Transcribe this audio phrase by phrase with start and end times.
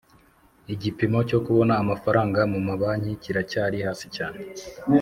[0.73, 4.39] Igipimo cyo kubona amafaranga mu mabanki kiracyari hasi cyane